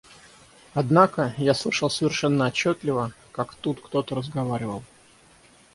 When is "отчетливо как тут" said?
2.47-3.79